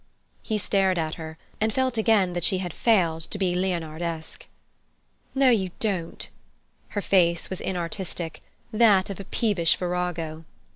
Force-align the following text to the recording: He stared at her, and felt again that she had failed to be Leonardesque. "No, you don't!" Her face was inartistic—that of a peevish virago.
He 0.41 0.57
stared 0.57 0.97
at 0.97 1.13
her, 1.21 1.37
and 1.61 1.71
felt 1.71 1.95
again 1.95 2.33
that 2.33 2.43
she 2.43 2.57
had 2.57 2.73
failed 2.73 3.29
to 3.29 3.37
be 3.37 3.53
Leonardesque. 3.53 4.47
"No, 5.35 5.51
you 5.51 5.69
don't!" 5.79 6.27
Her 6.87 7.01
face 7.01 7.51
was 7.51 7.61
inartistic—that 7.61 9.11
of 9.11 9.19
a 9.19 9.25
peevish 9.25 9.75
virago. 9.77 10.43